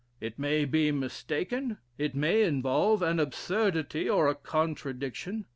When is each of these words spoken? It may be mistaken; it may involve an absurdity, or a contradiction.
It 0.19 0.39
may 0.39 0.65
be 0.65 0.91
mistaken; 0.91 1.77
it 1.99 2.15
may 2.15 2.41
involve 2.41 3.03
an 3.03 3.19
absurdity, 3.19 4.09
or 4.09 4.27
a 4.27 4.33
contradiction. 4.33 5.45